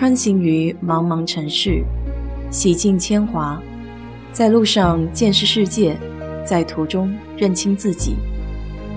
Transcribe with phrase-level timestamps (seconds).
[0.00, 1.84] 穿行于茫茫城市，
[2.50, 3.60] 洗尽铅华，
[4.32, 5.94] 在路上见识世界，
[6.42, 8.16] 在途中认清自己。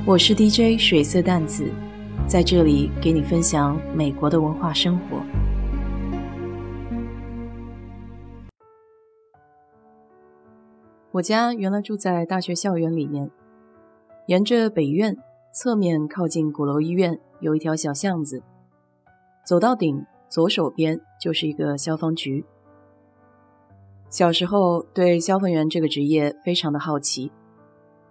[0.05, 1.70] 我是 DJ 水色淡子，
[2.26, 5.21] 在这里给你分享美国的文化生活。
[11.11, 13.29] 我家原来住在大学校园里面，
[14.27, 15.17] 沿着北院
[15.54, 18.41] 侧面靠近鼓楼医院有一条小巷子，
[19.45, 20.05] 走到顶。
[20.34, 22.44] 左手边就是一个消防局。
[24.09, 27.31] 小时候对消防员这个职业非常的好奇，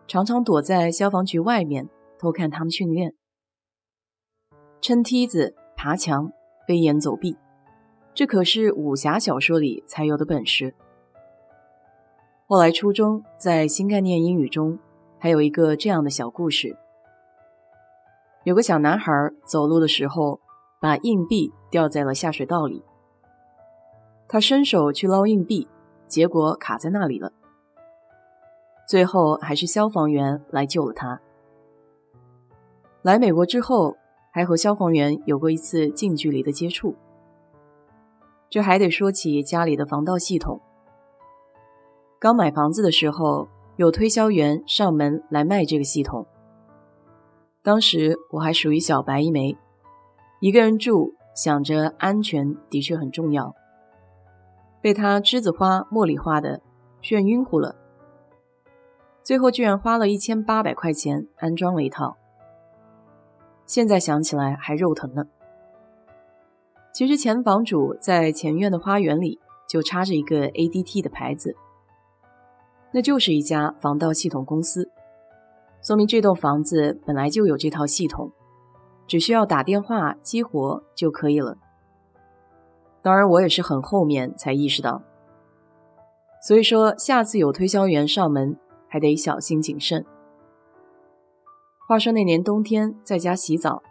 [0.07, 1.89] 常常躲在消防局外面
[2.21, 3.15] 偷看他们训练，
[4.81, 6.31] 撑梯子、爬墙、
[6.69, 7.37] 飞檐走壁，
[8.15, 10.77] 这可是武侠小说里才有的本事。
[12.47, 14.79] 后来初中在新概念英语中
[15.19, 16.77] 还有一个这样的小故事：
[18.45, 19.13] 有个小男孩
[19.45, 20.39] 走路的时候。
[20.83, 22.83] 把硬币掉在了下水道里，
[24.27, 25.69] 他伸手去捞硬币，
[26.09, 27.33] 结果卡在那里了。
[28.89, 31.21] 最后还是消防员来救了他。
[33.03, 33.97] 来美国之后，
[34.33, 36.97] 还和消防员有过一次近距离的接触。
[38.51, 40.61] 这还得说起家里的防盗系统。
[42.19, 43.47] 刚买房子的时候，
[43.77, 46.27] 有推销员上门来卖这个系统，
[47.63, 49.57] 当时我还属于小白一枚。
[50.43, 53.55] 一个人住，想着安全的确很重要，
[54.81, 56.61] 被他栀子花、茉莉花的
[57.01, 57.77] 炫晕乎了。
[59.23, 62.17] 最后居然花了一千八百块钱安装了一套，
[63.67, 65.27] 现在想起来还肉疼呢。
[66.93, 71.55] 其实前房主在前院的花园里就插着一个 ADT 的牌子，
[72.91, 74.91] 那就是一家防盗系统公司，
[75.81, 78.33] 说明这栋房子本来就有这套系统。
[79.13, 81.59] 只需要打电话激活就可以了。
[83.03, 85.03] 当然，我也是很后面才意识到。
[86.41, 88.57] 所以说，下次有推销员上门，
[88.89, 90.07] 还得小心谨慎。
[91.87, 93.83] 话说那年冬天在家洗澡，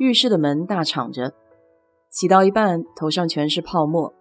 [0.00, 1.34] 浴室的门大敞着，
[2.10, 4.12] 洗到一半，头上全是泡沫，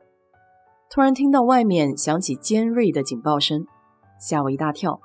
[0.91, 3.65] 突然听到外面响起尖锐的警报声，
[4.19, 4.99] 吓我一大跳，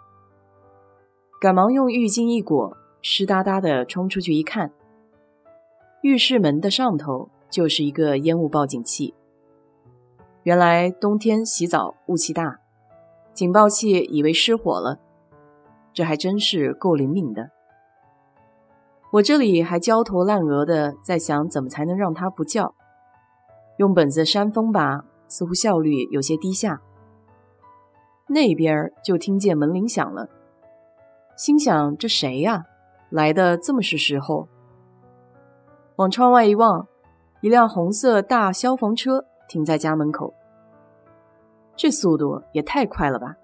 [1.40, 4.70] 赶忙用浴巾一裹，湿哒哒的冲出去一看。
[6.02, 9.14] 浴室门的上头就是一个烟雾报警器。
[10.42, 12.60] 原来冬天洗澡雾气大，
[13.34, 15.00] 警报器以为失火了，
[15.92, 17.50] 这还真是够灵敏的。
[19.12, 22.74] 我这里还焦头烂额的在想怎么才能让它不叫，
[23.78, 26.80] 用本子扇风吧，似乎效率有些低下。
[28.28, 30.28] 那边就听见门铃响了，
[31.36, 32.66] 心想这谁呀，
[33.08, 34.48] 来的这么是时候。
[35.96, 36.86] 往窗外一望，
[37.40, 40.34] 一辆红色大消防车停在家门口。
[41.74, 43.36] 这速度也太快了吧！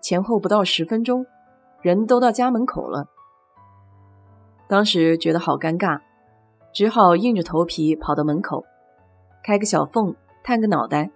[0.00, 1.26] 前后不到十分钟，
[1.80, 3.06] 人都到家门口了。
[4.68, 6.00] 当时觉得好尴尬，
[6.72, 8.64] 只好硬着头皮跑到门口，
[9.42, 11.10] 开个小缝探个脑袋。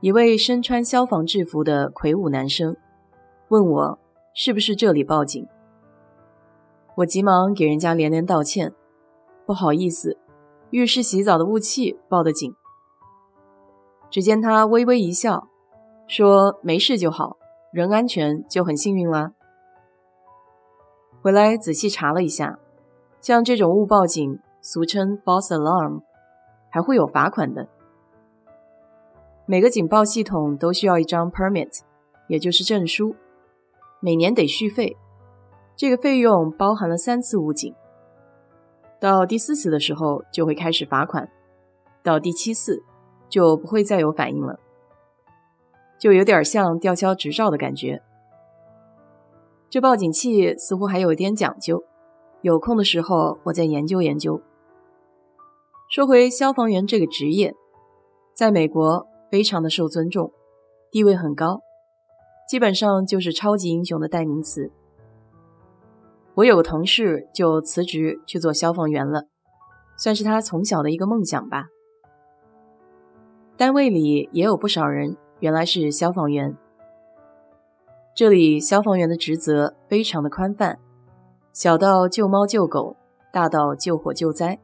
[0.00, 2.74] 一位身穿消防制服的魁梧男生
[3.48, 3.98] 问我
[4.34, 5.46] 是不是这里报警。
[6.96, 8.72] 我急忙给人家连连道歉。
[9.50, 10.16] 不好意思，
[10.70, 12.54] 浴室洗澡的雾气报的警。
[14.08, 15.48] 只见他微微一笑，
[16.06, 17.36] 说：“没事就好，
[17.72, 19.32] 人安全就很幸运啦。”
[21.20, 22.60] 回来仔细查了一下，
[23.20, 26.02] 像这种误报警，俗称 false alarm，
[26.70, 27.66] 还会有罚款的。
[29.46, 31.80] 每个警报系统都需要一张 permit，
[32.28, 33.16] 也就是证书，
[33.98, 34.96] 每年得续费，
[35.74, 37.74] 这个费用包含了三次误警。
[39.00, 41.28] 到第四次的时候就会开始罚款，
[42.02, 42.82] 到第七次
[43.30, 44.60] 就不会再有反应了，
[45.98, 48.02] 就有点像吊销执照的感觉。
[49.70, 51.82] 这报警器似乎还有点讲究，
[52.42, 54.42] 有空的时候我再研究研究。
[55.88, 57.54] 说回消防员这个职业，
[58.34, 60.30] 在美国非常的受尊重，
[60.90, 61.62] 地位很高，
[62.48, 64.70] 基本上就是超级英雄的代名词。
[66.34, 69.24] 我有个同事就辞职去做消防员了，
[69.96, 71.66] 算是他从小的一个梦想吧。
[73.56, 76.56] 单位里也有不少人原来是消防员。
[78.14, 80.78] 这里消防员的职责非常的宽泛，
[81.52, 82.96] 小到救猫救狗，
[83.32, 84.58] 大到救火救灾。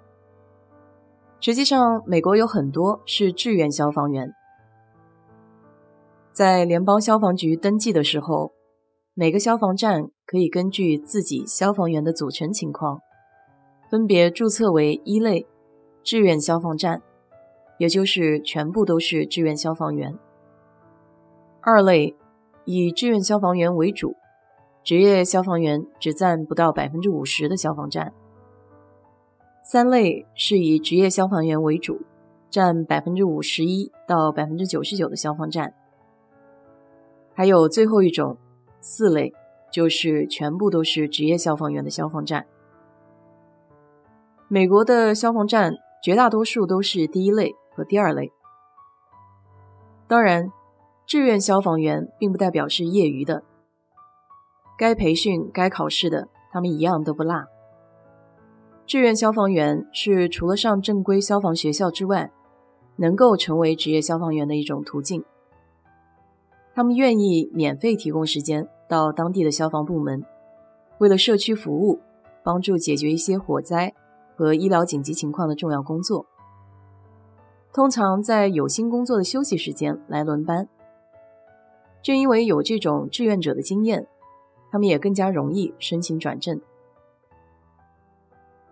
[1.41, 4.33] 实际上，美国有很多是志愿消防员，
[6.33, 8.53] 在联邦消防局登记的时候。
[9.19, 13.01] 每个消防站可以根据自己消防员的组成情况，
[13.89, 15.47] 分别注册为一类
[16.03, 17.01] 志愿消防站、
[17.79, 20.19] 也就是全部都是志愿消防员。
[21.61, 22.17] 二类
[22.65, 24.17] 以志愿消防员为主，
[24.83, 28.13] 职业消防员只占不到百分之五十的消防站。
[29.63, 32.01] 三类是以职业消防员为主，
[32.51, 35.73] 占百分之五十一到百分之九十九的消防站。
[37.33, 38.37] 还有最后一种，
[38.81, 39.33] 四类
[39.77, 42.47] 就是全部都是职业消防员的消防站。
[44.49, 48.33] 美国的消防站绝大多数都是第一类和第二类。
[50.09, 50.51] 当然，
[51.05, 53.43] 志愿消防员并不代表是业余的，
[54.79, 57.45] 该培训、该考试的，他们一样都不落。
[58.87, 62.33] 志愿消防员是除了上正规消防学校之外，
[62.97, 65.23] 能够成为职业消防员的一种途径。
[66.75, 70.25] 他们愿意免费提供时间到当地的消防部门，
[70.99, 72.01] 为了社区服务，
[72.43, 73.95] 帮助解决一些火灾
[74.37, 76.27] 和医疗紧急情况的重要工作。
[77.73, 80.69] 通常在有薪工作的休息时间来轮班。
[82.03, 84.07] 正因为有这种志愿者的经验，
[84.71, 86.61] 他们也更加容易申请转正。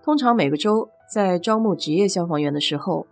[0.02, 3.06] 通常每个州在招募职业消防员的时候，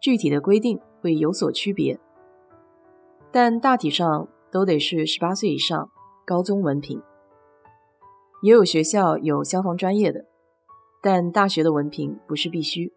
[0.00, 2.00] 具体的规定会有所区别。
[3.30, 5.88] 但大体上都得是十八岁以上，
[6.30, 7.02] 高中文凭。
[8.40, 10.26] 也有学校有消防专业的，
[11.02, 12.92] 但大学的文凭不是必须。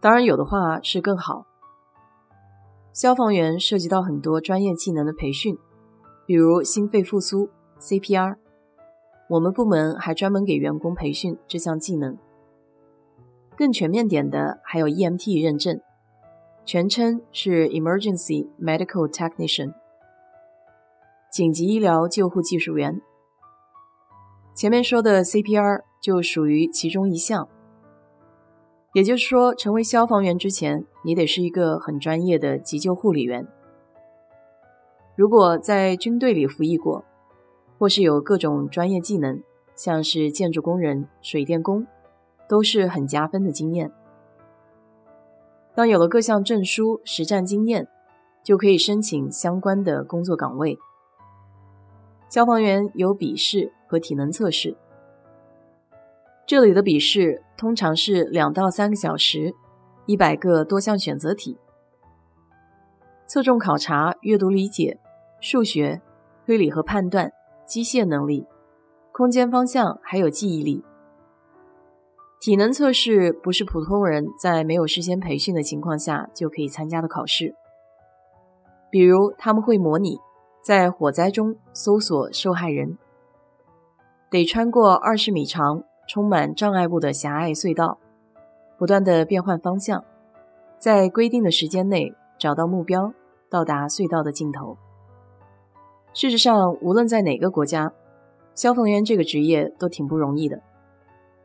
[0.00, 1.46] 当然有的话是更好。
[2.92, 5.56] 消防员涉及到很多专业技能的培训，
[6.26, 8.34] 比如心肺复苏 （CPR）。
[9.28, 12.18] 我们部门还专门给员工培训这项技能。
[13.56, 15.80] 更全面点的还有 EMT 认证。
[16.64, 19.72] 全称是 Emergency Medical Technician，
[21.36, 23.02] 紧急医疗救护技术员。
[24.54, 27.46] 前面说的 CPR 就属于其中一项。
[28.94, 33.46] 也就是说，成为消防员之前，你得是一个很专业的急救护理员。
[35.14, 37.04] 如果在军队里服役过，
[37.78, 39.42] 或是有各种专业技能，
[39.74, 41.86] 像是建筑工人、水电工，
[42.48, 43.92] 都是很加分的经验。
[45.74, 47.86] 当有了各项证书、实战经验，
[48.42, 50.78] 就可以申请相关的工作岗位。
[52.28, 54.76] 消防员有笔试和体能测试。
[56.46, 59.54] 这里的笔试通常是两到三个小时，
[60.06, 61.58] 一百个多项选择题，
[63.26, 64.98] 侧重考察阅读理解、
[65.40, 66.00] 数学、
[66.44, 67.32] 推理和判断、
[67.64, 68.46] 机械能力、
[69.12, 70.84] 空间方向，还有记忆力。
[72.38, 77.56] 体能测试不是普通人在没有事先培训的情况下就可以参加的考试。
[78.88, 80.16] 比如，他们会模拟
[80.66, 82.98] 在火灾中搜索受害人，
[84.28, 88.00] 得穿过二十米长、充满障碍物的狭隘隧道，
[88.76, 90.04] 不断的变换方向，
[90.76, 93.12] 在规定的时间内找到目标，
[93.48, 94.76] 到达隧道的尽头。
[96.12, 97.92] 事实上，无论在哪个国家，
[98.52, 100.60] 消防员这个职业都挺不容易的。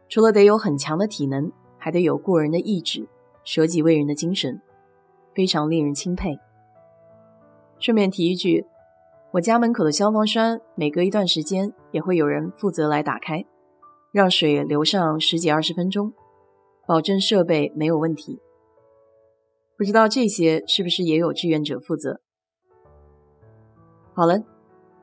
[0.10, 3.08] 除了得有很强的体能，还得有过人的意志、
[3.44, 4.60] 舍己为人的精神，
[5.32, 6.40] 非常令人钦佩。
[7.78, 8.66] 顺便提一句，
[9.34, 13.46] 我家门口的消防栓每隔一段时间也会有人负责来打开，
[14.12, 16.12] 让水流上十几二十分钟，
[16.86, 18.42] 保证设备没有问题。
[19.78, 22.20] 不知道这些是不是也有志愿者负责？
[24.14, 24.44] 好了，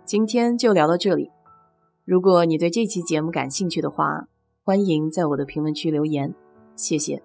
[0.04, 1.30] 今天就聊到这里。
[2.04, 4.28] 如果你对这期节目感兴趣的话，
[4.62, 6.34] 欢迎在我的评论区留言，
[6.76, 7.22] 谢谢。